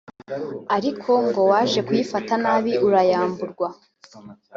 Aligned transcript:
ariko 0.75 1.11
ngo 1.27 1.41
waje 1.51 1.79
kuyifata 1.87 2.33
nabi 2.43 2.73
urayamburwa 2.87 3.67